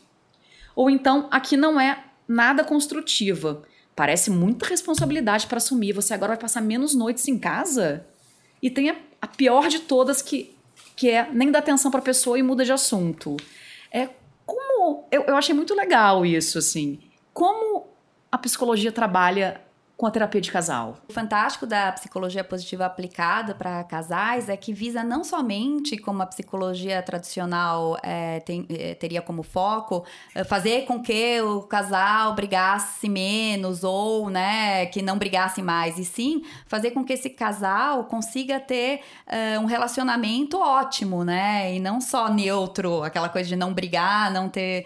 [0.76, 3.64] Ou então, aqui não é nada construtiva.
[3.96, 5.94] Parece muita responsabilidade para assumir.
[5.94, 8.06] Você agora vai passar menos noites em casa?
[8.62, 10.56] E tem a, a pior de todas que,
[10.96, 13.38] que é nem dá atenção para a pessoa e muda de assunto.
[13.92, 14.10] É
[14.46, 17.00] como eu, eu achei muito legal isso assim.
[17.34, 17.88] Como
[18.32, 19.62] a psicologia trabalha
[19.98, 20.96] com a terapia de casal.
[21.10, 26.26] O fantástico da psicologia positiva aplicada para casais é que visa não somente, como a
[26.28, 30.06] psicologia tradicional é, tem, é, teria como foco,
[30.36, 36.06] é, fazer com que o casal brigasse menos ou né, que não brigasse mais, e
[36.06, 39.02] sim fazer com que esse casal consiga ter
[39.62, 41.74] um relacionamento ótimo, né?
[41.74, 44.86] E não só neutro, aquela coisa de não brigar, não ter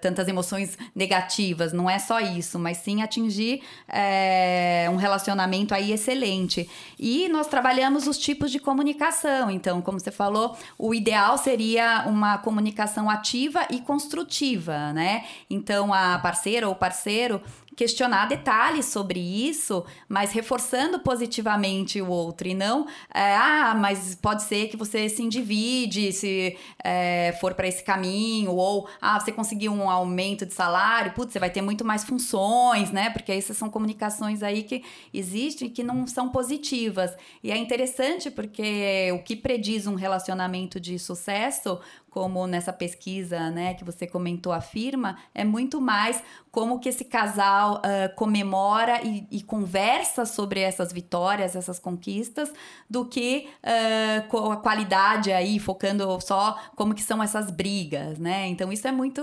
[0.00, 1.72] tantas emoções negativas.
[1.72, 6.68] Não é só isso, mas sim atingir é, um relacionamento aí excelente.
[6.98, 9.50] E nós trabalhamos os tipos de comunicação.
[9.50, 15.24] Então, como você falou, o ideal seria uma comunicação ativa e construtiva, né?
[15.48, 17.40] Então, a parceira ou parceiro
[17.78, 24.42] questionar detalhes sobre isso, mas reforçando positivamente o outro e não, é, ah, mas pode
[24.42, 29.70] ser que você se endivide se é, for para esse caminho, ou ah, você conseguiu
[29.70, 33.10] um aumento de salário, putz, você vai ter muito mais funções, né?
[33.10, 34.82] Porque essas são comunicações aí que
[35.14, 37.14] existem que não são positivas.
[37.44, 41.78] E é interessante porque o que prediz um relacionamento de sucesso
[42.10, 47.67] como nessa pesquisa, né, que você comentou afirma, é muito mais como que esse casal
[47.76, 52.52] uh, comemora e, e, conversa sobre essas vitórias, essas conquistas,
[52.88, 58.46] do que uh, com a qualidade aí, focando só como que são essas brigas, né?
[58.48, 59.22] Então isso é muito,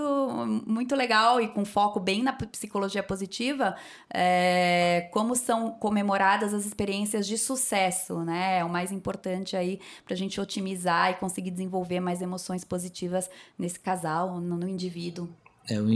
[0.66, 3.76] muito legal e com foco bem na psicologia positiva,
[4.12, 8.58] é, como são comemoradas as experiências de sucesso, né?
[8.58, 13.30] É o mais importante aí para a gente otimizar e conseguir desenvolver mais emoções positivas
[13.58, 15.28] nesse casal, no, no indivíduo.
[15.68, 15.88] É, um,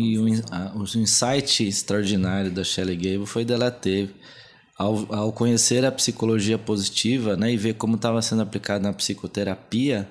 [0.74, 4.10] um, insight extraordinário da Shelley Gable foi dela ter,
[4.76, 10.08] ao, ao conhecer a psicologia positiva né, e ver como estava sendo aplicada na psicoterapia,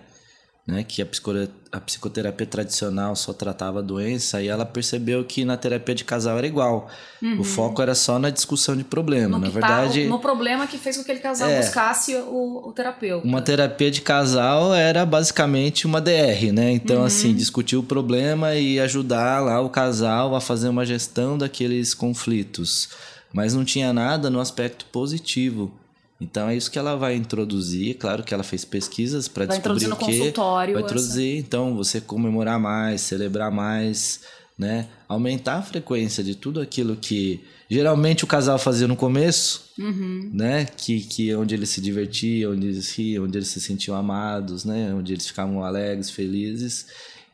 [0.70, 5.96] né, que a, psicoterapia tradicional só tratava a doença, e ela percebeu que na terapia
[5.96, 6.90] de casal era igual.
[7.22, 7.40] Uhum.
[7.40, 9.38] O foco era só na discussão de problema.
[9.38, 10.04] No na tá verdade.
[10.04, 13.28] Tá, no problema que fez com que aquele casal é, buscasse o, o, terapeuta.
[13.28, 16.72] Uma terapia de casal era basicamente uma DR, né?
[16.72, 17.06] Então, uhum.
[17.06, 22.90] assim, discutir o problema e ajudar lá o casal a fazer uma gestão daqueles conflitos.
[23.34, 25.72] Mas não tinha nada no aspecto positivo.
[26.20, 27.96] Então é isso que ela vai introduzir.
[27.96, 31.38] Claro que ela fez pesquisas para descobrir o que consultório vai introduzir.
[31.38, 31.40] Essa.
[31.40, 34.22] Então você comemorar mais, celebrar mais,
[34.58, 34.90] né?
[35.08, 40.30] Aumentar a frequência de tudo aquilo que geralmente o casal fazia no começo, uhum.
[40.34, 40.66] né?
[40.66, 44.94] Que, que onde eles se divertiam, onde eles riam, onde eles se sentiam amados, né?
[44.94, 46.88] Onde eles ficavam alegres, felizes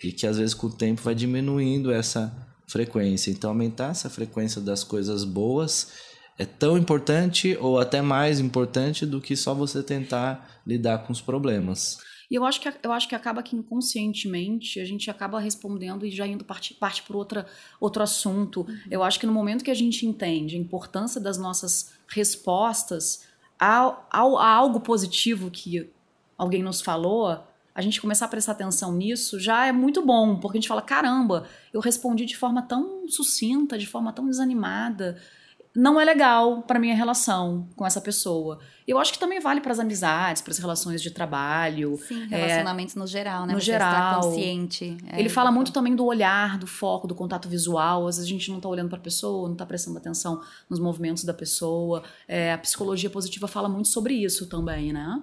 [0.03, 2.31] e que às vezes com o tempo vai diminuindo essa
[2.67, 3.31] frequência.
[3.31, 5.87] Então aumentar essa frequência das coisas boas
[6.37, 11.21] é tão importante ou até mais importante do que só você tentar lidar com os
[11.21, 11.97] problemas.
[12.29, 16.11] E eu acho que, eu acho que acaba que inconscientemente a gente acaba respondendo e
[16.11, 17.45] já indo parte, parte outra,
[17.79, 18.61] outro assunto.
[18.61, 18.77] Uhum.
[18.89, 23.25] Eu acho que no momento que a gente entende a importância das nossas respostas
[23.59, 25.89] a, a, a algo positivo que
[26.37, 27.41] alguém nos falou,
[27.73, 30.81] a gente começar a prestar atenção nisso já é muito bom, porque a gente fala:
[30.81, 35.21] caramba, eu respondi de forma tão sucinta, de forma tão desanimada
[35.75, 38.59] não é legal para minha relação com essa pessoa.
[38.87, 41.99] Eu acho que também vale para as amizades, para as relações de trabalho.
[42.07, 43.53] Sim, é, relacionamentos é, no geral, né?
[43.53, 44.21] No Você geral.
[44.21, 44.97] consciente.
[45.07, 48.07] É, ele fala muito também do olhar, do foco, do contato visual.
[48.07, 50.79] Às vezes a gente não está olhando para a pessoa, não está prestando atenção nos
[50.79, 52.03] movimentos da pessoa.
[52.27, 55.21] É, a psicologia positiva fala muito sobre isso também, né?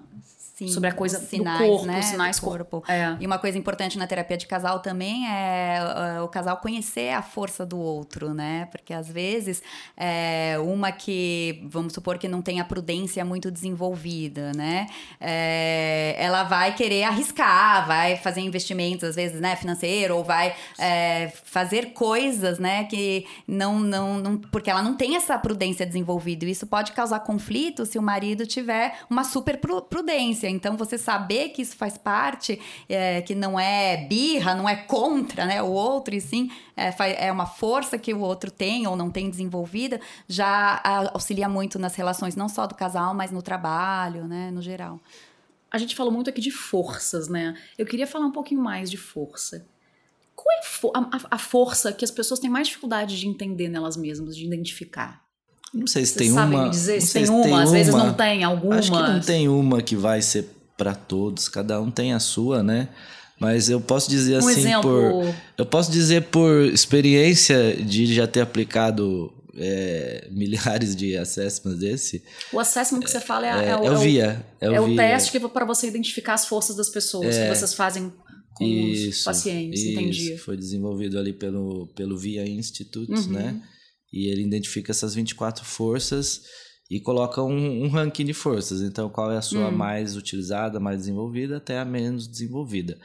[0.53, 2.01] Sim, sobre a coisa sinais, do corpo, né?
[2.03, 2.83] sinais do corpo.
[2.87, 3.17] É.
[3.19, 7.21] E uma coisa importante na terapia de casal também é uh, o casal conhecer a
[7.21, 8.67] força do outro, né?
[8.71, 9.61] Porque às vezes
[9.97, 14.87] é, uma que, vamos supor que não tenha prudência muito desenvolvida, né?
[15.19, 21.31] É, ela vai querer arriscar, vai fazer investimentos, às vezes, né, financeiro, ou vai é,
[21.43, 24.37] fazer coisas, né, que não, não, não.
[24.37, 26.45] Porque ela não tem essa prudência desenvolvida.
[26.45, 30.13] Isso pode causar conflito se o marido tiver uma super prudência
[30.47, 35.45] então, você saber que isso faz parte, é, que não é birra, não é contra
[35.45, 39.09] né, o outro, e sim é, é uma força que o outro tem ou não
[39.09, 40.81] tem desenvolvida, já
[41.13, 44.99] auxilia muito nas relações, não só do casal, mas no trabalho, né, no geral.
[45.71, 47.55] A gente falou muito aqui de forças, né?
[47.77, 49.65] Eu queria falar um pouquinho mais de força.
[50.35, 54.35] Qual é a, a força que as pessoas têm mais dificuldade de entender nelas mesmas,
[54.35, 55.23] de identificar?
[55.73, 56.65] Não sei se Você tem sabe uma.
[56.65, 58.75] Me dizer se tem, se uma, tem às vezes não tem alguma.
[58.75, 62.61] Acho que não tem uma que vai ser para todos, cada um tem a sua,
[62.61, 62.89] né?
[63.39, 64.81] Mas eu posso dizer um assim exemplo...
[64.81, 72.23] por eu posso dizer por experiência de já ter aplicado é, milhares de assessments desse.
[72.51, 74.81] O assessment que você fala é, é, é, o, é o via, é o, é
[74.81, 78.11] o teste que é para você identificar as forças das pessoas que vocês fazem
[78.55, 80.37] com isso, os pacientes, isso, entendi.
[80.37, 83.31] Foi desenvolvido ali pelo pelo Via Institute, uhum.
[83.31, 83.61] né?
[84.11, 86.41] E ele identifica essas 24 forças
[86.89, 88.81] e coloca um, um ranking de forças.
[88.81, 89.71] Então, qual é a sua hum.
[89.71, 92.97] mais utilizada, mais desenvolvida, até a menos desenvolvida.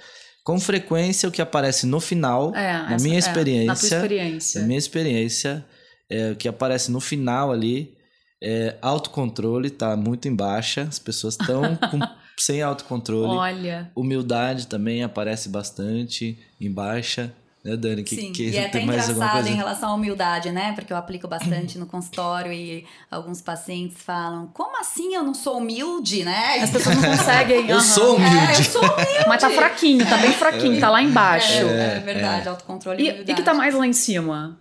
[0.44, 4.60] Com frequência, o que aparece no final, é, na essa, minha experiência, é, na experiência,
[4.60, 5.66] na minha experiência,
[6.10, 7.94] é, o que aparece no final ali
[8.42, 10.82] é autocontrole, tá muito em baixa.
[10.82, 11.62] As pessoas estão
[12.38, 13.36] sem autocontrole.
[13.36, 13.90] Olha.
[13.94, 18.02] Humildade também aparece bastante em baixa né, Dani?
[18.02, 20.72] Que, Sim, que e é até engraçado em relação à humildade, né?
[20.72, 25.58] Porque eu aplico bastante no consultório e alguns pacientes falam: como assim eu não sou
[25.58, 26.60] humilde, né?
[26.62, 27.66] As pessoas não conseguem.
[27.70, 27.82] eu uhum.
[27.82, 28.36] sou humilde.
[28.36, 29.28] É, eu sou humilde.
[29.28, 30.80] Mas tá fraquinho, tá bem fraquinho, é.
[30.80, 31.64] tá lá embaixo.
[31.64, 33.32] É, é verdade, autocontrole e, e humildade.
[33.32, 34.56] E que tá mais lá em cima?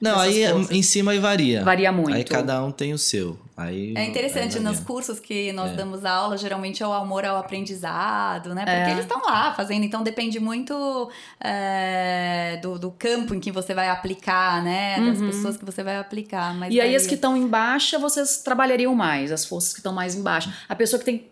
[0.00, 0.70] Não, aí forças.
[0.70, 1.64] em cima aí varia.
[1.64, 2.14] Varia muito.
[2.14, 3.38] Aí cada um tem o seu.
[3.56, 5.74] Aí, é interessante, aí nos cursos que nós é.
[5.74, 8.64] damos aula, geralmente é o amor ao aprendizado, né?
[8.64, 8.92] Porque é.
[8.92, 13.88] eles estão lá fazendo, então depende muito é, do, do, campo em que você vai
[13.88, 15.00] aplicar, né?
[15.00, 15.26] Das uhum.
[15.26, 16.54] pessoas que você vai aplicar.
[16.54, 19.92] Mas e aí as que estão em baixa, vocês trabalhariam mais, as forças que estão
[19.92, 20.52] mais embaixo.
[20.68, 21.26] A pessoa que tem.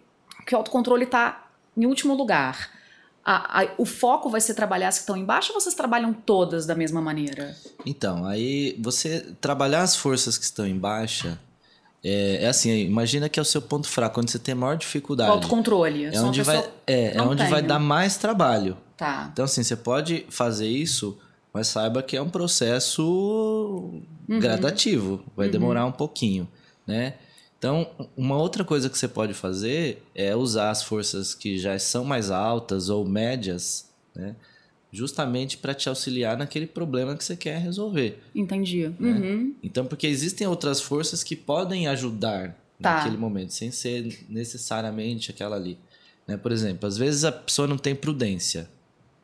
[0.45, 1.47] que o autocontrole está
[1.77, 2.76] em último lugar
[3.29, 6.65] a, a, o foco vai ser trabalhar as que estão embaixo ou vocês trabalham todas
[6.65, 7.57] da mesma maneira?
[7.85, 11.37] Então, aí você trabalhar as forças que estão em baixa
[12.05, 15.29] é, é assim, imagina que é o seu ponto fraco, onde você tem maior dificuldade.
[15.29, 16.05] O autocontrole.
[16.05, 18.77] É onde, vai, é, é onde vai dar mais trabalho.
[18.97, 19.29] Tá.
[19.33, 21.19] Então, assim, você pode fazer isso,
[21.53, 23.03] mas saiba que é um processo
[24.29, 24.39] uhum.
[24.39, 25.25] gradativo.
[25.37, 25.53] Vai uhum.
[25.53, 26.49] demorar um pouquinho,
[26.87, 27.15] né?
[27.59, 32.05] Então, uma outra coisa que você pode fazer é usar as forças que já são
[32.05, 34.37] mais altas ou médias, né?
[34.93, 38.23] Justamente para te auxiliar naquele problema que você quer resolver.
[38.35, 38.89] Entendi.
[38.99, 39.11] Né?
[39.11, 39.55] Uhum.
[39.63, 42.97] Então, porque existem outras forças que podem ajudar tá.
[42.97, 45.79] naquele momento, sem ser necessariamente aquela ali.
[46.27, 46.37] Né?
[46.37, 48.71] Por exemplo, às vezes a pessoa não tem prudência.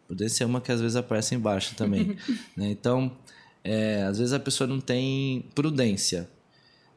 [0.07, 2.17] Prudência é uma que às vezes aparece embaixo também.
[2.57, 2.71] né?
[2.71, 3.17] Então,
[3.63, 6.29] é, às vezes a pessoa não tem prudência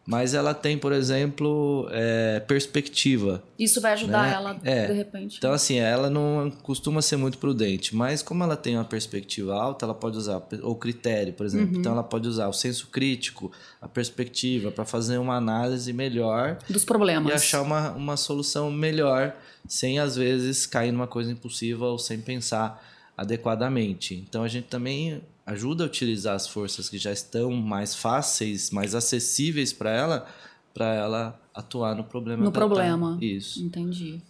[0.06, 3.44] mas ela tem, por exemplo, é, perspectiva.
[3.58, 4.34] Isso vai ajudar né?
[4.34, 4.88] ela, é.
[4.88, 5.38] de repente.
[5.38, 9.86] Então, assim, ela não costuma ser muito prudente, mas como ela tem uma perspectiva alta,
[9.86, 11.74] ela pode usar o critério, por exemplo.
[11.74, 11.80] Uhum.
[11.80, 13.52] Então, ela pode usar o senso crítico,
[13.82, 19.36] a perspectiva, para fazer uma análise melhor dos problemas e achar uma, uma solução melhor,
[19.68, 22.84] sem às vezes cair numa coisa impulsiva ou sem pensar
[23.18, 24.14] adequadamente.
[24.14, 28.96] Então, a gente também ajuda a utilizar as forças que já estão mais fáceis, mais
[28.96, 30.26] acessíveis para ela,
[30.74, 32.44] para ela atuar no problema.
[32.44, 33.18] No problema.
[33.22, 33.64] Isso.
[33.64, 34.22] Entendi.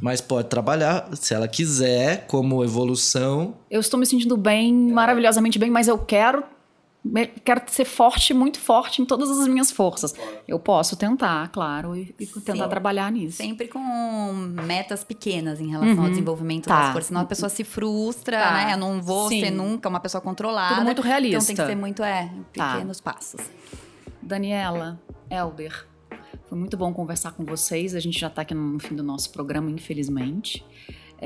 [0.00, 3.54] Mas pode trabalhar, se ela quiser, como evolução.
[3.70, 6.42] Eu estou me sentindo bem, maravilhosamente bem, mas eu quero
[7.44, 10.14] quero ser forte, muito forte em todas as minhas forças.
[10.48, 12.70] Eu posso tentar, claro, e, e tentar Sim.
[12.70, 13.36] trabalhar nisso.
[13.36, 16.04] Sempre com metas pequenas em relação uhum.
[16.04, 16.80] ao desenvolvimento tá.
[16.80, 17.06] das forças.
[17.08, 18.52] Senão a pessoa se frustra, tá.
[18.52, 18.72] né?
[18.72, 19.40] Eu não vou Sim.
[19.40, 20.76] ser nunca uma pessoa controlada.
[20.76, 21.36] Tudo muito realista.
[21.36, 22.72] Então tem que ser muito, é, tá.
[22.72, 23.12] pequenos tá.
[23.12, 23.40] passos.
[24.22, 24.98] Daniela,
[25.30, 25.86] Elder,
[26.48, 27.94] foi muito bom conversar com vocês.
[27.94, 30.64] A gente já está aqui no fim do nosso programa, infelizmente.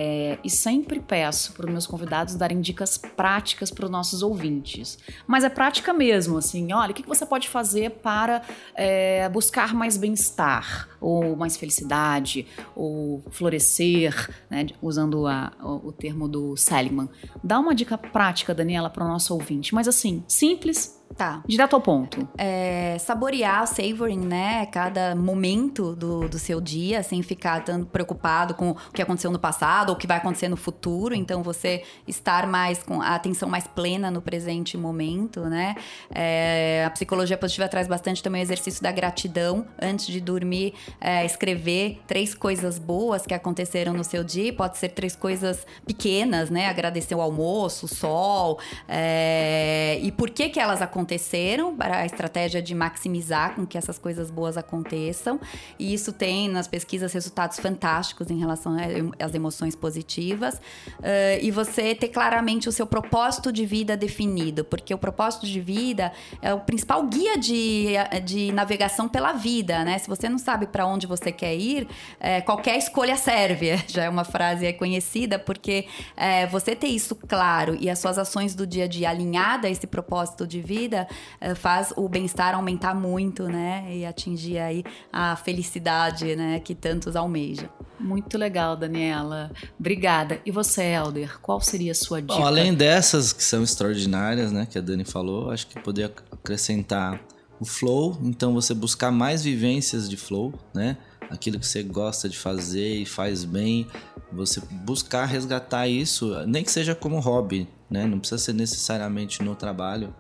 [0.01, 4.97] É, e sempre peço para os meus convidados darem dicas práticas para os nossos ouvintes.
[5.27, 8.43] Mas é prática mesmo, assim, olha, o que você pode fazer para
[8.77, 12.47] é, buscar mais bem-estar, ou mais felicidade,
[12.77, 17.09] ou florescer, né, usando a, o, o termo do Seligman.
[17.43, 21.43] Dá uma dica prática, Daniela, para o nosso ouvinte, mas assim, simples, Tá.
[21.47, 22.29] Direto ao ponto.
[22.37, 24.67] É, saborear, savoring, né?
[24.67, 29.39] Cada momento do, do seu dia, sem ficar tão preocupado com o que aconteceu no
[29.39, 31.15] passado ou o que vai acontecer no futuro.
[31.15, 35.75] Então, você estar mais com a atenção mais plena no presente momento, né?
[36.15, 39.67] É, a psicologia positiva traz bastante também o exercício da gratidão.
[39.81, 44.53] Antes de dormir, é, escrever três coisas boas que aconteceram no seu dia.
[44.53, 46.67] Pode ser três coisas pequenas, né?
[46.67, 48.61] Agradecer o almoço, o sol.
[48.87, 50.98] É, e por que que elas aconteceram?
[50.99, 55.41] Aconteceram, para a estratégia de maximizar com que essas coisas boas aconteçam.
[55.79, 58.77] E isso tem nas pesquisas resultados fantásticos em relação
[59.19, 60.57] às emoções positivas.
[60.99, 65.61] Uh, e você ter claramente o seu propósito de vida definido, porque o propósito de
[65.61, 67.93] vida é o principal guia de,
[68.25, 69.99] de navegação pela vida, né?
[69.99, 71.87] Se você não sabe para onde você quer ir,
[72.19, 73.77] é, qualquer escolha serve.
[73.87, 75.87] Já é uma frase conhecida, porque
[76.17, 79.71] é, você ter isso claro e as suas ações do dia a dia alinhadas a
[79.71, 81.07] esse propósito de vida vida
[81.43, 83.87] uh, faz o bem-estar aumentar muito, né?
[83.95, 86.59] E atingir aí a felicidade, né?
[86.61, 87.69] Que tantos almejam.
[88.01, 89.51] Muito legal, Daniela.
[89.79, 90.41] Obrigada.
[90.47, 92.35] E você, Helder, qual seria a sua dica?
[92.35, 94.67] Bom, além dessas que são extraordinárias, né?
[94.67, 97.21] Que a Dani falou, acho que poderia acrescentar
[97.61, 98.19] o flow.
[98.23, 100.97] Então, você buscar mais vivências de flow, né?
[101.31, 103.87] Aquilo que você gosta de fazer e faz bem,
[104.33, 108.07] você buscar resgatar isso, nem que seja como hobby, né?
[108.07, 110.15] Não precisa ser necessariamente no trabalho,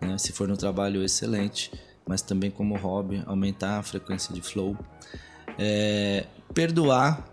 [0.00, 0.18] né?
[0.18, 1.72] Se for no trabalho, excelente,
[2.06, 4.76] mas também como hobby, aumentar a frequência de flow.
[5.58, 7.28] É, perdoar,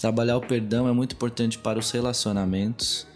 [0.00, 3.06] trabalhar o perdão é muito importante para os relacionamentos.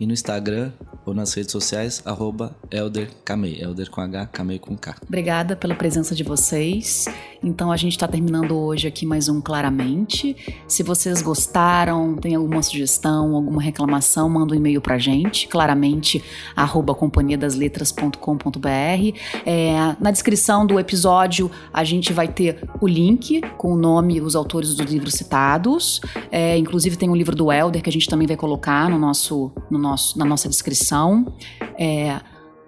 [0.01, 0.71] e no Instagram
[1.05, 4.95] ou nas redes sociais, arroba Elder Kamei, Elder com H, Kamei com K.
[5.07, 7.05] Obrigada pela presença de vocês.
[7.43, 10.35] Então a gente está terminando hoje aqui mais um Claramente.
[10.67, 16.23] Se vocês gostaram, tem alguma sugestão, alguma reclamação, manda um e-mail para gente, claramente,
[16.55, 19.17] arroba companhiadasletras.com.br.
[19.45, 24.21] É, na descrição do episódio a gente vai ter o link com o nome e
[24.21, 25.99] os autores dos livros citados.
[26.31, 29.51] É, inclusive tem um livro do Elder que a gente também vai colocar no nosso,
[29.69, 31.33] no nosso, na nossa descrição.
[31.77, 32.19] É,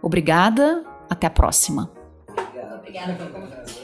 [0.01, 1.91] obrigada, até a próxima.
[2.79, 3.82] Obrigada, obrigada